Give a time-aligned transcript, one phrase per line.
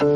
[0.00, 0.06] 南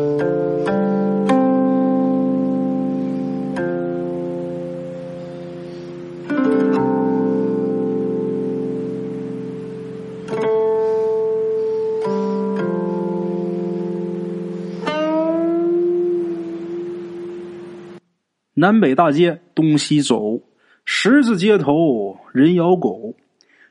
[18.80, 20.40] 北大街东西走，
[20.86, 23.14] 十字街头人咬狗，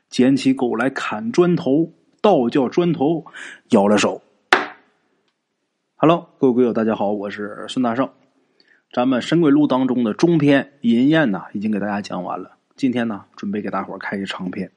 [0.08, 1.90] 捡起狗来砍砖头，
[2.22, 3.24] 倒叫砖头
[3.70, 4.23] 咬了手。
[6.06, 8.10] Hello，各位鬼友，大家好，我是孙大圣。
[8.92, 12.58] 咱们《神鬼录》当中的中篇《银燕》呢，已经给大家讲完了。
[12.76, 14.70] 今天呢，准备给大伙儿开一长篇。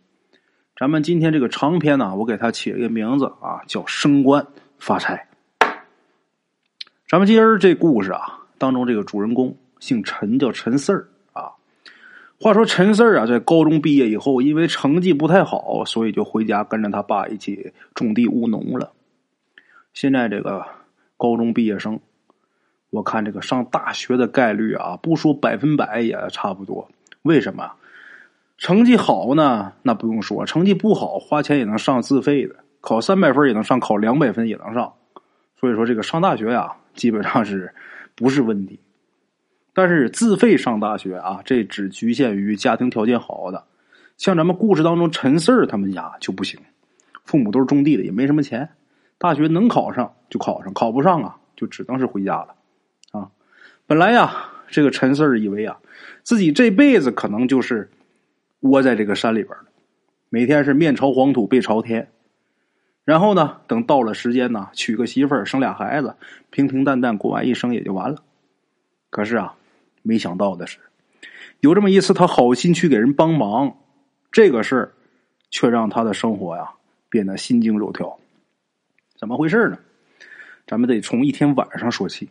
[0.78, 4.48] 咱们今天这个长篇呢，我给它起了一个名字啊，叫“升官
[4.80, 5.28] 发财”。
[7.10, 9.58] 咱们今儿这故事啊，当中这个主人公。
[9.82, 11.52] 姓陈，叫陈四儿啊。
[12.40, 18.94] 话说陈四儿啊，在高中毕业以后，因为成绩不太好，所以就回家跟着他爸一起种地务农了。
[19.94, 20.66] 现在这个
[21.18, 22.00] 高中毕业生，
[22.90, 26.90] 我看这个上大学的概率啊，不说百分百也差不多。
[27.24, 27.74] 为什么？
[28.58, 29.74] 成绩好呢？
[29.84, 34.94] 那不用说，成绩不好，花钱也能上自费的，考三百分也能上，考两百分也能上。
[35.60, 37.74] 所以说，这个上大学呀，基本上是
[38.16, 38.80] 不是问题？
[39.74, 43.64] 但是自费上大学啊，这只局限于家庭条件好的，
[44.18, 46.60] 像咱们故事当中陈四儿他们家就不行，
[47.26, 48.70] 父母都是种地的，也没什么钱，
[49.18, 52.56] 大学能考上就考上，考不上啊，就只能是回家了，
[53.12, 53.30] 啊，
[53.86, 55.78] 本来呀，这个陈四儿以为啊，
[56.24, 57.90] 自己这辈子可能就是
[58.62, 59.56] 窝在这个山里边
[60.30, 62.10] 每天是面朝黄土背朝天，
[63.04, 66.16] 然后呢，等到了时间呢，娶个媳妇儿，生俩孩子，
[66.50, 68.18] 平平淡淡过完一生也就完了，
[69.10, 69.56] 可是啊。
[70.04, 70.80] 没想到的是，
[71.60, 73.76] 有这么一次，他好心去给人帮忙，
[74.32, 74.94] 这个事儿
[75.52, 76.70] 却让他的生活呀
[77.10, 78.18] 变得心惊肉跳。
[79.18, 79.80] 怎么回事呢？
[80.68, 82.30] 咱们得从一天晚上说起。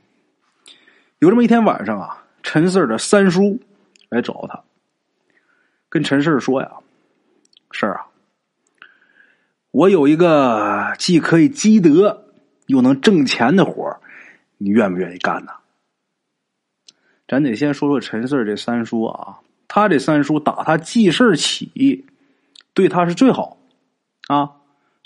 [1.18, 3.58] 有这么一天晚上啊，陈四的三叔
[4.10, 4.62] 来找他，
[5.88, 6.70] 跟陈四说呀
[7.72, 8.06] ：“事儿啊，
[9.70, 12.26] 我有一个既可以积德
[12.66, 13.98] 又能挣钱的活
[14.58, 15.52] 你愿不愿意干呢？”
[17.26, 22.04] 咱得先说说陈四这三叔啊，他这三叔打他记事起，
[22.74, 23.56] 对他是最好
[24.28, 24.55] 啊。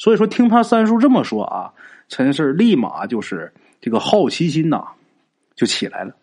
[0.00, 1.75] 所以说，听他三叔这么说啊，
[2.09, 3.53] 陈四立马就是
[3.83, 4.83] 这个好奇心呐
[5.55, 6.16] 就起来了，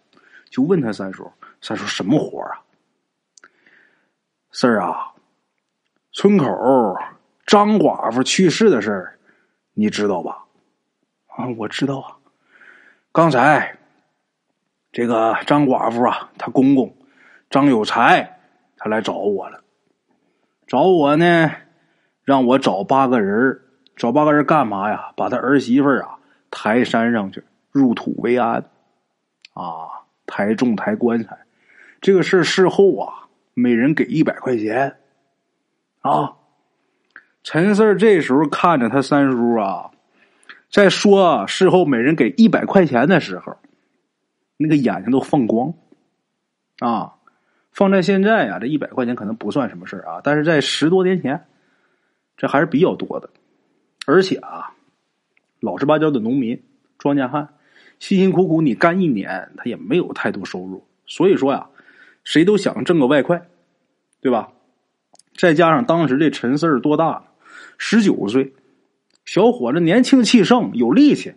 [0.50, 2.58] 就问他三叔：“三叔什么活啊？”
[4.52, 5.14] 四儿啊，
[6.12, 6.48] 村口
[7.46, 9.20] 张寡妇去世的事儿，
[9.76, 10.44] 你知道吧？
[11.28, 12.18] 啊，我知道啊，
[13.12, 13.78] 刚才。
[14.92, 16.92] 这个张寡妇啊，她公公
[17.52, 18.40] 张有才，
[18.78, 19.64] 他来找我了。
[20.66, 21.52] 找我呢，
[22.24, 23.62] 让我找八个人
[23.98, 25.12] 找八个人干嘛呀？
[25.18, 26.20] 把他儿媳妇啊
[26.50, 28.64] 抬山上去，入土为安。
[29.54, 31.38] 啊，抬重抬棺材，
[32.00, 34.98] 这个事事后啊，每人给一百块钱。
[36.02, 36.36] 啊，
[37.44, 39.92] 陈四这时候看着他三叔啊，
[40.70, 43.58] 在说事后每人给一百块钱的时候。
[44.60, 45.72] 那个眼睛都放光，
[46.80, 47.14] 啊！
[47.72, 51.46] 放在现在啊，这一百块钱可能不算什么事啊，但是在十多年前，
[52.36, 53.30] 这还是比较多的。
[54.08, 54.72] 而且啊，
[55.60, 56.64] 老实巴交的农民、
[56.98, 57.50] 庄稼汉，
[58.00, 60.82] 辛辛苦苦你干一年，他也没有太多收入。
[61.06, 61.68] 所以说呀，
[62.24, 63.50] 谁都想挣个外快，
[64.22, 64.48] 对吧？
[65.36, 67.24] 再加上当时这陈四儿多大了？
[67.78, 68.54] 十九岁，
[69.26, 71.34] 小伙子年轻气盛，有力气，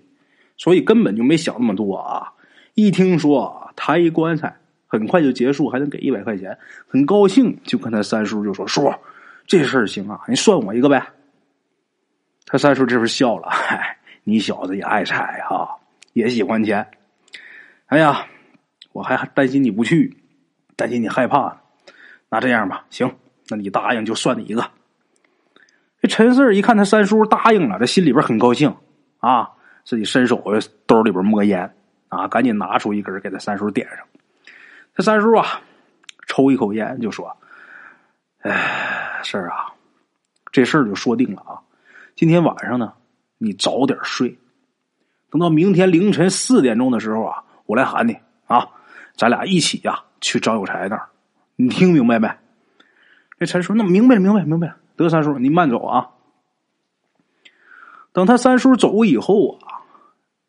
[0.57, 2.33] 所以根本就没想那么多啊。
[2.75, 4.57] 一听说抬一棺材
[4.87, 6.57] 很快就结束，还能给一百块钱，
[6.87, 8.95] 很高兴，就跟他三叔就说：“叔，
[9.45, 11.05] 这事儿行啊，你算我一个呗。”
[12.51, 15.77] 他三叔这时候笑了：“嗨，你小子也爱财哈，
[16.15, 16.91] 也喜欢钱。
[17.87, 18.27] 哎呀，
[18.93, 20.17] 我还担心你不去，
[20.77, 21.61] 担心你害怕。
[22.29, 23.17] 那这样吧，行，
[23.49, 24.69] 那你答应就算你一个。”
[26.03, 28.75] 这陈四一看他三叔答应了，这心里边很高兴
[29.19, 29.51] 啊，
[29.85, 30.43] 自己伸手
[30.87, 31.73] 兜里边摸烟。
[32.09, 32.27] 啊！
[32.27, 33.99] 赶紧拿出一根给他三叔点上。
[34.97, 35.63] 他三叔啊，
[36.27, 37.37] 抽一口烟就说
[38.43, 39.71] ：“哎，事儿啊，
[40.51, 41.63] 这事儿就说定了啊。
[42.17, 42.93] 今天晚上呢，
[43.39, 44.39] 你早点睡，
[45.31, 48.17] 等到明天凌晨四点钟的时候啊，我来喊你
[48.47, 48.69] 啊，
[49.17, 51.09] 咱俩一起呀去张有才那儿。
[51.57, 52.29] 你听明白没？”
[53.39, 54.77] 这陈叔那明白了，明白，明白了。
[54.97, 56.11] 得三叔，你慢走啊。
[58.13, 59.81] 等他三叔走以后啊，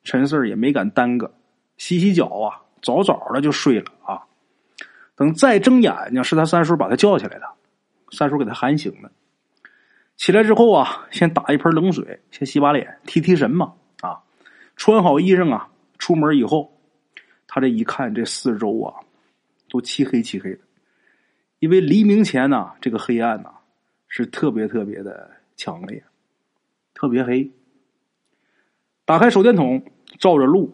[0.04, 1.34] 陈四也没敢耽搁。
[1.78, 4.24] 洗洗脚啊，早早的就睡了啊。
[5.16, 7.46] 等再睁眼睛，是他三叔把他叫起来的。
[8.12, 9.10] 三叔给他喊醒了。
[10.22, 14.22] 起来之后啊，先打一盆冷水，先洗把脸，提提神嘛啊。
[14.76, 16.80] 穿好衣裳啊，出门以后，
[17.48, 19.02] 他这一看，这四周啊，
[19.68, 20.60] 都漆黑漆黑的，
[21.58, 23.50] 因为黎明前呢，这个黑暗呐
[24.08, 25.28] 是特别特别的
[25.58, 26.04] 强烈，
[26.94, 27.52] 特别黑。
[29.06, 29.84] 打开手电筒，
[30.20, 30.72] 照着路，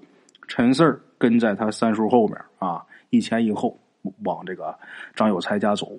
[0.50, 3.80] 陈四跟在他三叔后面啊，一前一后
[4.26, 4.78] 往这个
[5.16, 5.98] 张有才家走。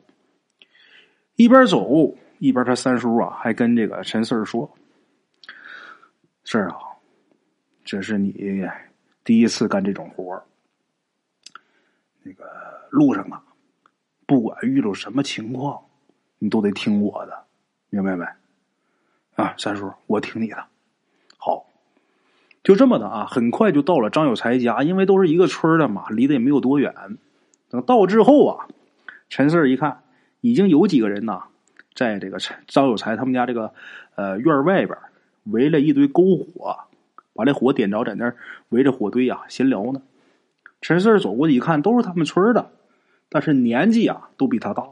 [1.36, 4.70] 一边走一边，他三叔啊还跟这个陈四儿说
[6.44, 6.76] ：“四儿啊，
[7.84, 8.66] 这是你。”
[9.24, 10.42] 第一次干这种活儿
[12.22, 12.46] 那个
[12.88, 13.42] 路上啊，
[14.24, 15.78] 不管遇到什么情况，
[16.38, 17.44] 你都得听我的，
[17.90, 18.24] 明白没？
[19.34, 20.64] 啊，三叔，我听你的。
[21.36, 21.66] 好，
[22.62, 26.94] 就这么的啊，很快就到了张有才家，因为都是一个村的嘛，离得也没有多远。
[27.68, 28.66] 等到之后啊，
[29.28, 30.02] 陈四儿一看，
[30.40, 31.48] 已经有几个人呐，
[31.94, 33.72] 在这个张有才他们家这个
[34.14, 34.96] 呃院外边
[35.44, 36.76] 围了一堆篝火。
[37.34, 38.36] 把这火点着，在那儿
[38.70, 40.02] 围着火堆呀闲聊呢。
[40.80, 42.68] 陈四走过去一看，都是他们村的，
[43.28, 44.82] 但是年纪啊都比他大，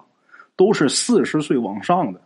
[0.54, 2.20] 都是四十岁往上的。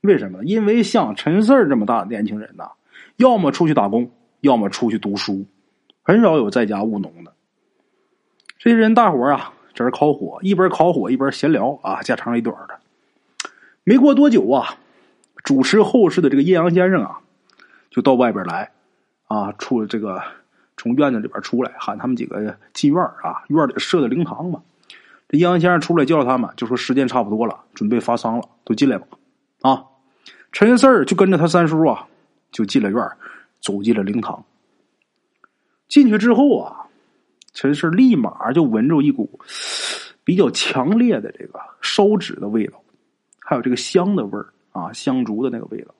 [0.00, 0.42] 为什么？
[0.46, 2.70] 因为像陈四这么大的年轻人呐，
[3.16, 4.10] 要么出去打工，
[4.40, 5.44] 要么出去读书，
[6.02, 7.30] 很少有在家务农的。
[8.56, 12.80] 这些人大伙啊，在这烤火，一边烤火一边闲聊啊，家长里短的。
[13.84, 14.76] 没过多久啊，
[15.44, 17.20] 主持后事的这个叶阳先生啊，
[17.90, 18.70] 就到外边来。
[19.26, 20.20] 啊，出了这个
[20.76, 24.60] 从院子里边出来，喊他们几个进院啊，院里设的灵堂嘛。
[25.28, 29.06] 这杨先生出来叫他们，就说时间差不多了，准备发丧了，都进来吧。
[29.60, 29.84] 啊，
[30.50, 32.08] 陈四儿就跟着他三叔啊，
[32.50, 33.08] 就进了院
[33.60, 34.44] 走进了灵堂。
[35.86, 36.86] 进去之后啊，
[37.52, 39.38] 陈四立马就闻着一股
[40.24, 42.82] 比较强烈的这个烧纸的味道，
[43.50, 45.92] 还有这个香的味儿啊，香烛的那个味道。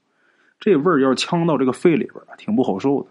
[0.60, 3.08] 这味儿要是呛到这个肺里边挺不好受的。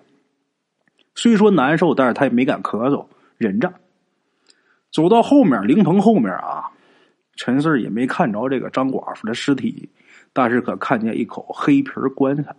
[1.13, 3.05] 虽说难受，但是他也没敢咳嗽，
[3.37, 3.73] 忍着。
[4.93, 6.71] 走到后面灵棚后面啊，
[7.35, 9.89] 陈四也没看着这个张寡妇的尸体，
[10.31, 12.55] 但是可看见一口黑皮棺材。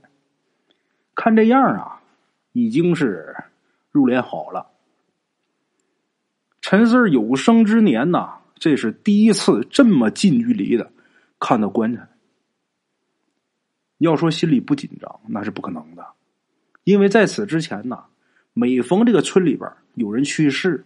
[1.15, 2.03] 看这样啊，
[2.53, 3.35] 已经是
[3.91, 4.67] 入殓好了。
[6.61, 10.93] 陈四有生之年呐，这是第一次这么近距离的
[11.41, 12.07] 看到棺材。
[13.99, 16.07] 要说心里不紧张，那是不可能的，
[16.85, 18.05] 因为在此之前呢。
[18.53, 20.85] 每逢这个村里边有人去世，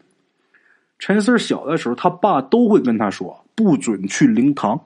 [0.99, 4.79] 陈四小的时候，他爸都会跟他说不准去灵堂。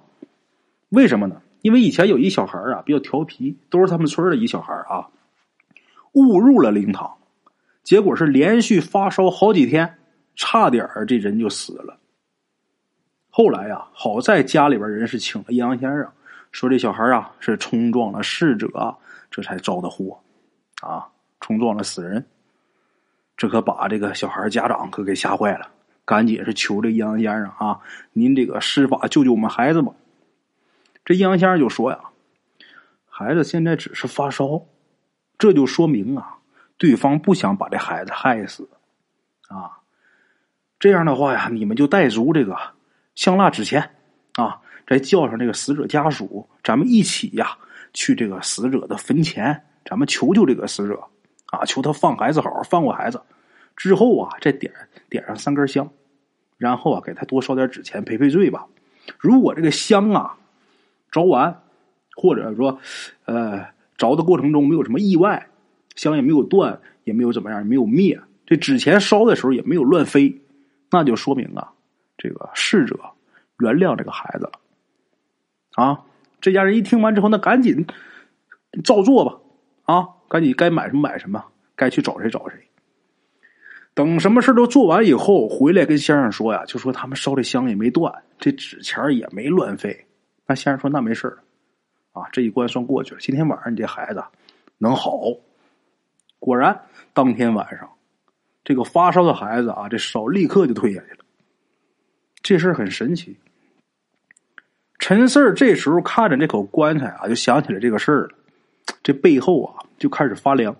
[0.90, 1.42] 为什么呢？
[1.62, 5.10] 因为以前有一小孩啊比较调皮，都是他们村的一小孩啊，
[6.12, 7.12] 误入了灵堂，
[7.82, 9.98] 结果是连续发烧好几天，
[10.36, 11.97] 差点这人就死了。
[13.38, 16.12] 后来呀，好在家里边人是请了阴阳先生，
[16.50, 18.96] 说这小孩啊是冲撞了逝者，
[19.30, 20.18] 这才着的祸
[20.82, 21.06] 啊，
[21.38, 22.26] 冲撞了死人。
[23.36, 25.70] 这可把这个小孩家长可给吓坏了，
[26.04, 27.78] 赶紧是求这阴阳先生啊，
[28.12, 29.92] 您这个施法救救我们孩子吧。
[31.04, 32.00] 这阴阳先生就说呀
[33.08, 34.64] ：“孩子现在只是发烧，
[35.38, 36.38] 这就说明啊，
[36.76, 38.68] 对方不想把这孩子害死
[39.46, 39.78] 啊。
[40.80, 42.58] 这样的话呀，你们就带足这个
[43.18, 43.90] 香蜡纸钱
[44.34, 47.58] 啊，再叫上这个死者家属，咱们一起呀
[47.92, 51.02] 去这个死者的坟前，咱们求求这个死者。”
[51.50, 53.20] 啊，求他放孩子好，放过孩子。
[53.74, 54.72] 之后啊，再点
[55.10, 55.90] 点上三根香，
[56.58, 58.64] 然后啊，给他多烧点纸钱赔赔罪吧。
[59.18, 60.36] 如果这个香啊
[61.10, 61.60] 着完，
[62.14, 62.78] 或者说
[63.24, 65.48] 呃着的过程中没有什么意外，
[65.96, 70.40] 香也没有断，也没有怎么样，没有灭，这纸钱烧的时候也没有乱飞，
[70.92, 71.72] 那就说明啊，
[72.18, 72.98] 这个逝者
[73.60, 74.52] 原谅这个孩子了。
[75.76, 76.04] 啊，
[76.42, 77.86] 这家人一听完之后，那赶紧
[78.84, 79.38] 照做吧。
[79.84, 80.08] 啊。
[80.28, 81.42] 赶紧该买什么买什么，
[81.74, 82.68] 该去找谁找谁。
[83.94, 90.06] 等什么事都做完以后，回来跟先生说呀，就说他们烧的香也没断，这纸钱也没乱飞。
[90.46, 91.38] 那先生说那没事
[92.12, 93.20] 啊，这一关算过去了。
[93.22, 94.22] 今天晚上你这孩子
[94.76, 95.18] 能好。
[96.38, 96.78] 果然，
[97.14, 97.90] 当天晚上，
[98.62, 101.24] 这个发烧的孩子啊，这烧立刻就退下去了。
[102.42, 103.36] 这事很神奇。
[104.98, 108.30] 陈四儿这时候看着这口棺材啊，就想起来这个事儿了。
[109.02, 109.84] 这背后啊。
[109.98, 110.76] 就开始发凉，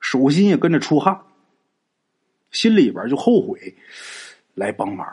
[0.00, 1.20] 手心也跟着出汗，
[2.50, 3.76] 心里边就后悔
[4.54, 5.06] 来帮忙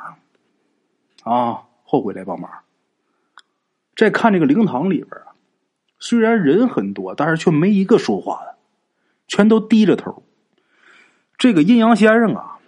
[1.23, 2.49] 啊，后悔来帮忙。
[3.97, 5.35] 再看这个灵堂里边啊，
[5.99, 8.55] 虽然人很多，但是却没一个说话的，
[9.27, 10.23] 全都低着头。
[11.37, 12.58] 这个阴阳先生啊，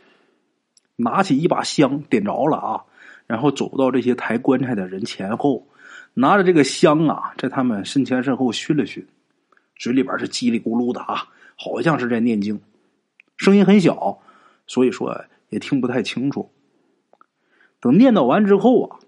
[1.04, 2.84] 拿起一把香，点着了啊，
[3.28, 5.68] 然后走到这些抬棺材的人前后，
[6.14, 9.06] 拿着这个香啊，在他们身前身后熏了熏。
[9.76, 11.28] 嘴里边是叽里咕噜的啊，
[11.58, 12.62] 好像是在念经。
[13.38, 14.20] 声音很小，
[14.68, 16.52] 所以说也听不太清楚。
[17.80, 19.00] 等念叨完之后啊，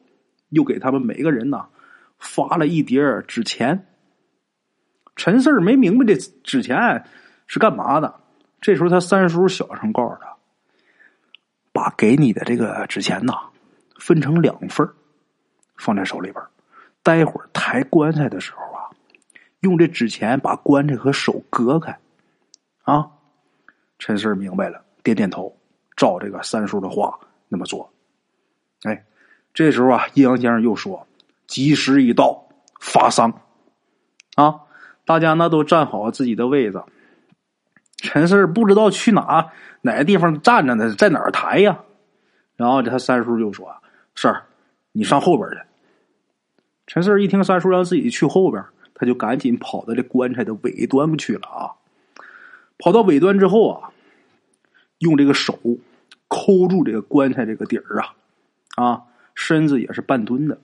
[0.49, 1.67] 又给他们每个人呢
[2.17, 3.85] 发了一叠纸钱。
[5.15, 7.05] 陈四儿没明白这纸钱
[7.45, 8.15] 是干嘛的，
[8.59, 10.32] 这时候他三叔小声告诉他
[11.73, 13.33] ：“把给你的这个纸钱呐
[13.97, 14.87] 分成两份
[15.75, 16.41] 放在手里边
[17.01, 18.87] 待会儿抬棺材的时候啊，
[19.59, 21.97] 用这纸钱把棺材和手隔开。”
[22.83, 23.09] 啊，
[23.97, 25.57] 陈四明白了，点点头，
[25.97, 27.91] 照这个三叔的话那么做。
[28.83, 29.03] 哎，
[29.53, 31.07] 这时候啊，阴阳先生又说
[31.47, 32.45] ：“吉时已到，
[32.79, 33.41] 发丧
[34.35, 34.61] 啊！
[35.05, 36.83] 大家呢都站好自己的位子。”
[38.03, 39.49] 陈四不知道去哪
[39.81, 41.79] 哪个地方站着呢，在哪儿抬呀？
[42.57, 43.73] 然后他三叔就说
[44.13, 44.43] ：“四儿，
[44.91, 45.57] 你上后边去。”
[46.85, 48.61] 陈四一听三叔让自己去后边，
[48.93, 51.71] 他就赶紧跑到这棺材的尾端去了啊！
[52.77, 53.89] 跑到尾端之后啊，
[54.99, 55.57] 用这个手
[56.27, 58.13] 抠住这个棺材这个底儿啊。
[58.75, 59.01] 啊，
[59.33, 60.59] 身子也是半蹲的。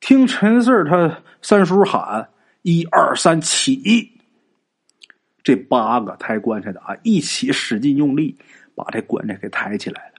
[0.00, 2.30] 听陈四他三叔喊
[2.62, 4.10] “一二三起”，
[5.44, 8.36] 这八个抬棺材的啊，一起使劲用力，
[8.74, 10.14] 把这棺材给抬起来了。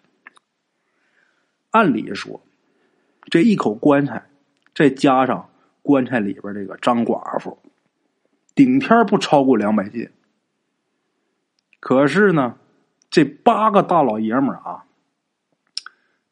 [1.72, 2.42] 按理说，
[3.26, 4.24] 这一口棺材，
[4.74, 5.50] 再加上
[5.82, 7.58] 棺材里边这个张寡妇，
[8.56, 10.10] 顶天不超过两百斤。
[11.82, 12.56] 可是呢，
[13.10, 14.86] 这八个大老爷们儿啊。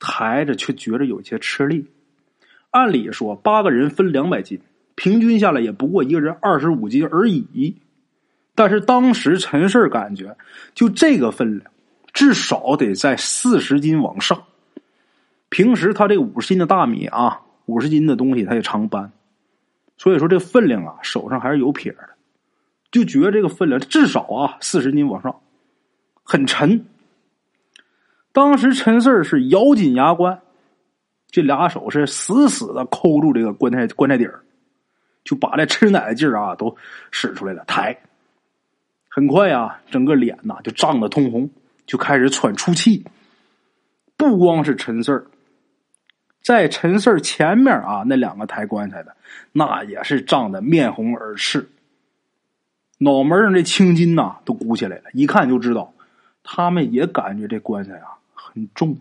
[0.06, 1.90] 抬着却觉着有些吃力。
[2.72, 4.60] 按理说，八个人分两百斤，
[4.96, 7.78] 平均下来也不过一个人二十五斤而已。
[8.56, 10.36] 但是当时陈氏感觉，
[10.76, 11.72] 就这个分量，
[12.14, 14.44] 至少得在四十斤往上。
[15.50, 19.12] 平时他这五十斤的大米啊，五十斤的东西他也常搬，
[19.98, 22.10] 所以说这分量啊，手上还是有撇的。
[22.92, 25.36] 就觉得这个分量至少啊四十斤往上，
[26.24, 26.86] 很沉。
[28.32, 30.40] 当时陈四是咬紧牙关，
[31.30, 34.42] 这俩手是死死的抠住这个棺材棺材底儿，
[35.24, 36.76] 就把这吃奶的劲儿啊都
[37.10, 37.64] 使出来了。
[37.66, 37.96] 抬，
[39.16, 41.48] 很快啊，整个脸呐就涨得通红，
[41.86, 43.06] 就开始喘粗气。
[44.18, 45.28] 不光是陈四儿，
[46.42, 49.16] 在陈四儿前面啊，那两个抬棺材的，
[49.52, 51.70] 那也是涨得面红耳赤，
[52.98, 55.94] 脑门上这青筋呐都鼓起来了，一看就知道，
[56.42, 58.18] 他们也感觉这棺材啊。
[58.34, 58.98] 很重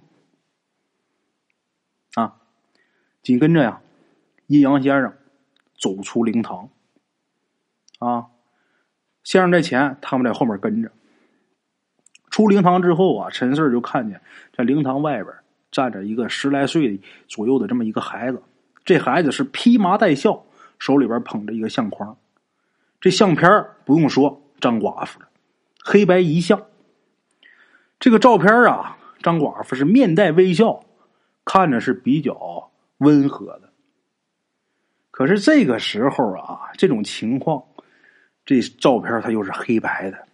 [2.15, 2.37] 啊！
[3.23, 3.81] 紧跟着呀，
[4.47, 5.15] 阴阳先生
[5.79, 6.69] 走出灵堂
[7.99, 8.29] 啊，
[9.25, 10.91] 先生在前，他们在后面跟着。
[12.31, 14.21] 出灵堂之后啊，陈四就看见
[14.57, 15.35] 在灵堂外边
[15.71, 18.43] 站着一个十来岁左右的这么一个孩子，
[18.85, 20.45] 这孩子是披麻戴孝，
[20.79, 22.17] 手里边捧着一个相框。
[23.01, 25.27] 这相片不用说，张寡妇的
[25.85, 26.63] 黑白遗像。
[28.01, 28.99] 这个照片啊。
[29.23, 30.83] 张寡妇是面带微笑，
[31.45, 33.71] 看着是比较温和的。
[35.13, 37.63] 可是这个时候啊，这种情况，
[38.45, 40.27] 这照片它又是黑白的，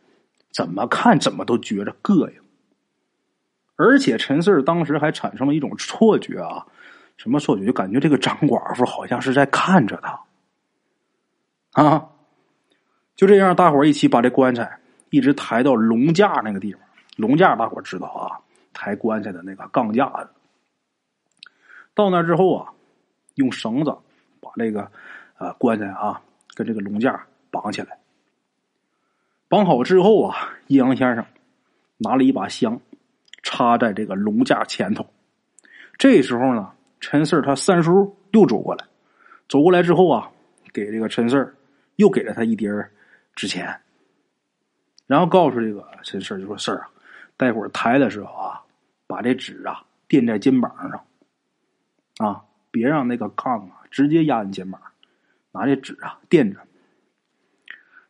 [0.53, 2.41] 怎么看怎么都觉着膈应。
[3.77, 6.67] 而且陈四当时还产生了一种错觉啊，
[7.17, 7.65] 什么错觉？
[7.65, 12.09] 就感觉这个张寡妇好像是在看着他啊。
[13.15, 14.79] 就这样，大伙一起把这棺材
[15.11, 16.81] 一直抬到龙架那个地方。
[17.17, 18.41] 龙架大伙知道啊。
[18.75, 20.29] 抬棺材的那个杠架子，
[21.97, 22.73] 到那之后啊，
[23.35, 23.91] 用绳子
[24.41, 24.89] 把这个
[25.37, 26.23] 呃棺材啊
[26.55, 27.98] 跟这个龙架绑起来。
[29.49, 31.25] 绑好之后啊，阴阳先生
[31.97, 32.81] 拿了一把香，
[33.43, 35.07] 插在这个龙架前头。
[35.97, 38.85] 这时候呢，陈四他三叔又走过来，
[39.49, 40.31] 走过来之后啊，
[40.73, 41.57] 给这个陈四
[41.97, 42.71] 又给了他一叠
[43.35, 43.81] 纸钱，
[45.07, 46.91] 然后告诉这个陈四就说：“四儿啊，
[47.37, 48.63] 待会儿抬的时候啊。”
[49.09, 51.03] 把这纸啊垫在肩膀上，
[52.19, 54.79] 啊，别让那个杠啊直接压你肩膀，
[55.51, 56.61] 拿这纸啊垫着。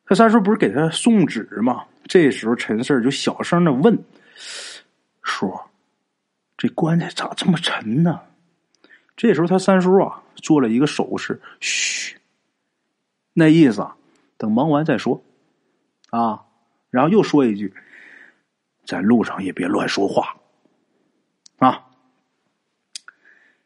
[0.09, 1.85] 他三叔不是给他送纸吗？
[2.05, 4.03] 这时候陈四就小声的问
[5.21, 5.55] ：“叔，
[6.57, 8.19] 这棺材咋这么沉呢？”
[9.15, 12.17] 这时候他三叔啊做了一个手势：“嘘。”
[13.35, 13.95] 那意思啊，
[14.39, 15.23] 等忙完再说。
[16.09, 16.43] 啊，
[16.89, 17.75] 然后又说一句
[18.87, 20.35] ：“在路上也别乱说话。”
[21.61, 21.85] 啊，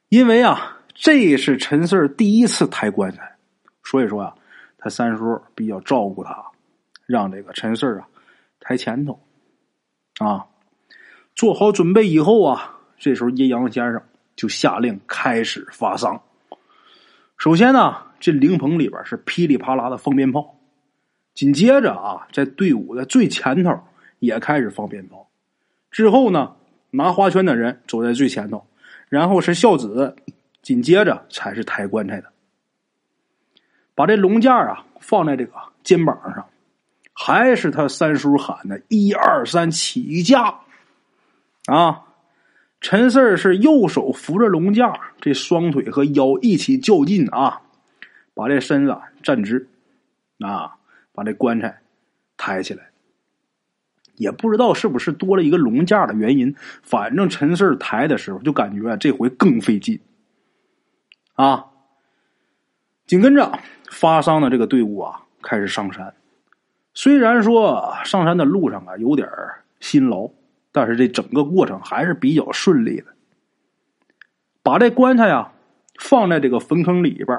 [0.09, 3.37] 因为啊，这是陈四第一次抬棺材，
[3.85, 4.35] 所以说啊，
[4.83, 6.45] 他三叔比较照顾他，
[7.07, 8.09] 让这个陈四啊
[8.59, 9.21] 抬前头。
[10.19, 10.47] 啊，
[11.35, 14.03] 做好准备以后啊，这时候阴阳先生
[14.35, 16.21] 就下令开始发丧。
[17.39, 20.59] 首先呢，这灵棚里边是噼里啪啦的放鞭炮，
[21.33, 23.79] 紧接着啊，在队伍的最前头
[24.19, 25.29] 也开始放鞭炮。
[25.91, 26.57] 之后呢，
[26.91, 28.67] 拿花圈的人走在最前头，
[29.09, 30.17] 然后是孝子，
[30.61, 32.32] 紧接着才是抬棺材的。
[33.95, 36.47] 把这龙架啊放在这个肩膀上，
[37.13, 40.61] 还是他三叔喊的“一二三，起架”。
[41.67, 42.03] 啊，
[42.81, 47.61] 陈四儿是右手扶着龙架，这双腿和腰一起较劲啊，
[48.35, 49.69] 把这身子站直，
[50.41, 50.77] 啊，
[51.13, 51.81] 把这棺材
[52.37, 52.91] 抬起来。
[54.17, 60.01] 也不知道是不是多了一个龙架的原因，反正陈四抬的时候就感觉这回更费劲。
[61.35, 61.67] 啊，
[63.13, 63.53] 紧跟着
[63.91, 66.15] 发丧的这个队伍啊开始上山，
[66.95, 69.29] 虽然说上山的路上啊有点
[69.81, 70.31] 辛劳。
[70.75, 73.09] 但是这整个过程还是比较顺利的。
[74.63, 75.53] 把这棺材啊
[76.01, 77.39] 放在这个坟坑里边，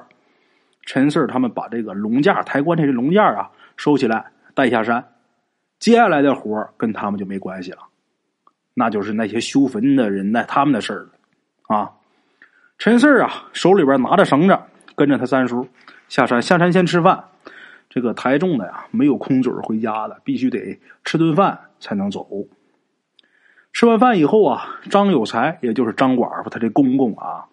[0.84, 5.04] 陈四他们把这个龙架抬棺材的龙架啊收起来带下山。
[5.80, 7.80] 接下来的活跟他们就没关系了，
[8.76, 11.10] 那就是那些修坟的人那他们的事儿了
[11.76, 11.90] 啊。
[12.78, 14.56] 陈四啊手里边拿着绳子，
[14.96, 15.68] 跟着他三叔
[16.08, 16.42] 下山。
[16.42, 17.26] 下山先吃饭，
[17.90, 22.28] 这个抬重的呀没有空嘴回家的，必须得吃顿饭才能走。
[23.72, 27.46] 吃完饭以后啊，张有才也就是张寡妇，他这公公啊，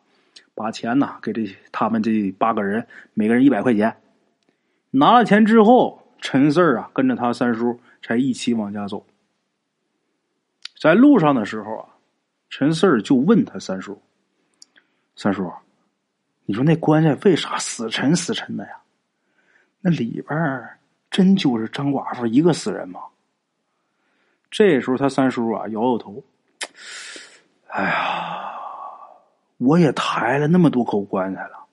[0.54, 3.96] 把钱呢给这他们这八个人每个人一百块钱。
[4.90, 9.06] 拿了钱之后，陈四啊跟着他三叔才一起往家走。
[10.78, 11.88] 在路上的时候啊，
[12.48, 14.02] 陈四就问他三叔
[15.16, 15.50] ：“三叔，
[16.50, 18.72] 你说那棺材为啥死沉死沉的呀？
[19.80, 20.68] 那里边
[21.08, 23.00] 真就是张寡妇一个死人吗？”
[24.50, 26.24] 这时候，他三叔啊摇摇头
[27.70, 28.50] ：“哎呀，
[29.58, 31.66] 我也抬了那么多口棺材了，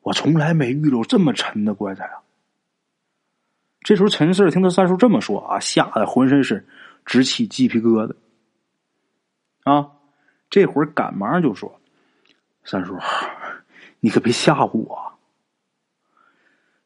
[0.00, 2.18] 我从来没遇到这么沉的棺材啊！”
[3.82, 6.66] 这时候，陈四听他三叔这么说啊，吓得浑身是
[7.06, 8.16] 直起鸡皮疙瘩。
[9.62, 9.92] 啊，
[10.50, 11.80] 这会儿赶忙就说
[12.66, 12.98] ：“三叔，
[14.00, 15.12] 你可别吓唬我。”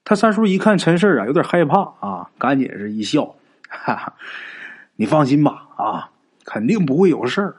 [0.05, 3.37] 他三叔一看陈四啊，有点害怕啊，赶紧是一笑
[3.69, 4.15] ：“哈哈。”
[4.97, 6.11] 你放心吧，啊，
[6.45, 7.57] 肯定不会有事儿。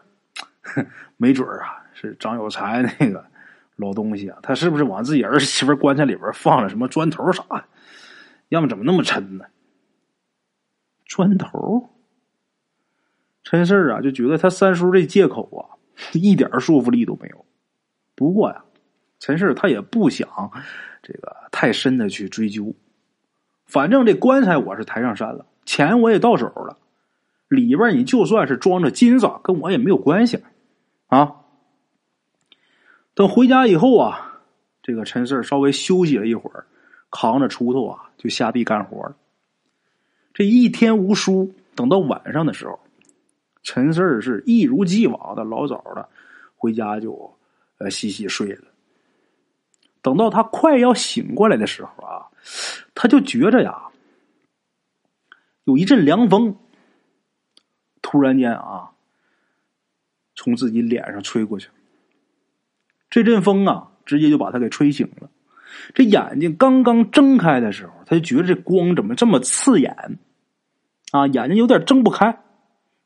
[1.18, 3.26] 没准儿啊，是张有才那个
[3.76, 7.66] 老东西啊，他是不是往自己儿媳妇棺材里边放了什么砖头啥的？
[8.50, 9.46] 要么怎么那么沉呢？
[11.06, 11.90] 砖头？
[13.44, 15.80] 陈四啊，就觉得他三叔这借口啊，
[16.14, 17.46] 一点说服力都没有。
[18.16, 18.64] 不过呀，
[19.24, 20.28] 陈四他也不想
[21.02, 22.76] 这个太深的去追究。
[23.66, 26.78] 反正这棺材我是抬上山了，钱我也到手了。
[27.48, 30.44] 里边你就算是装着金子，跟我也没有关系
[31.08, 31.38] 啊。
[33.14, 34.42] 等回家以后啊，
[34.82, 36.66] 这个陈四稍微休息了一会儿，
[37.10, 39.16] 扛着锄头啊就下地干活了。
[40.34, 42.78] 这一天无书，等到晚上的时候，
[43.62, 46.10] 陈四是一如既往的老早的
[46.58, 47.34] 回家就
[47.78, 48.64] 呃洗洗睡了。
[50.04, 52.30] 等到他快要醒过来的时候啊，
[52.94, 53.86] 他就觉着呀，
[55.64, 56.58] 有一阵凉风。
[58.06, 58.92] 突然间啊，
[60.36, 61.70] 从自己脸上吹过去，
[63.10, 65.32] 这阵风啊，直接就把他给吹醒了。
[65.96, 70.20] 这眼睛刚刚睁开的时候，他就觉得这光怎么这么刺眼
[71.12, 72.44] 啊，眼睛有点睁不开，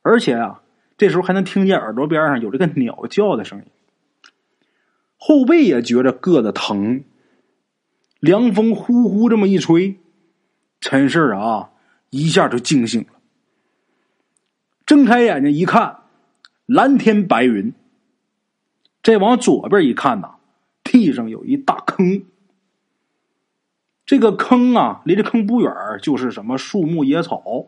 [0.02, 0.64] 而且啊，
[0.98, 3.66] 这时候还能听见耳朵边上有这个鸟叫的声音，
[5.17, 7.03] 后背也觉着硌得疼。
[8.19, 9.99] 凉风呼呼这么一吹，
[10.80, 11.71] 陈氏啊，
[12.10, 13.10] 一下就惊醒了。
[14.86, 15.99] 睁开眼睛一看，
[16.65, 17.73] 蓝天白云。
[19.03, 20.36] 再往左边一看呐，
[20.84, 22.23] 地上有一大坑。
[24.06, 27.67] 这个坑啊，离这坑不远就是什么树木野草，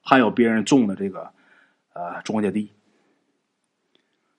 [0.00, 1.30] 还有别人种的这个
[1.92, 2.72] 呃庄稼地。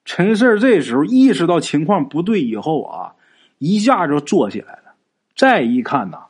[0.06, 3.14] 陈四这时候意识到情况不对以后啊，
[3.60, 4.94] 一下就坐起来了。
[5.36, 6.26] 再一看呐，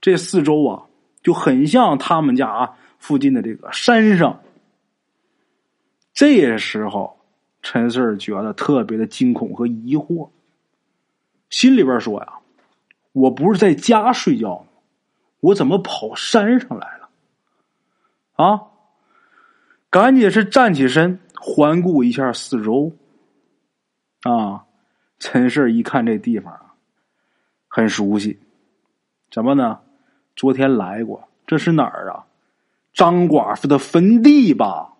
[0.00, 0.84] 这四周啊
[1.22, 4.40] 就很像他们家啊附近的这个山上。
[6.12, 7.18] 这时候，
[7.62, 10.28] 陈四觉得特别的惊恐和疑惑，
[11.48, 12.34] 心里边说呀
[13.12, 14.66] ：“我不是在家睡觉吗？
[15.40, 17.08] 我怎么跑山上来了？”
[18.36, 18.60] 啊！
[19.88, 22.92] 赶紧是站起身，环顾一下四周。
[24.22, 24.64] 啊！
[25.18, 26.74] 陈氏一看这地方啊，
[27.68, 28.40] 很熟悉，
[29.30, 29.80] 怎么呢？
[30.34, 32.26] 昨天来过，这是哪儿啊？
[32.92, 34.91] 张寡妇的坟地吧？